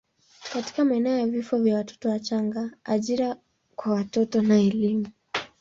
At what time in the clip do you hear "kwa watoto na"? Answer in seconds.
3.75-4.59